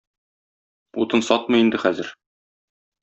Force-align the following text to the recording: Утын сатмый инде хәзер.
Утын 1.05 1.25
сатмый 1.27 1.63
инде 1.67 1.83
хәзер. 1.85 2.11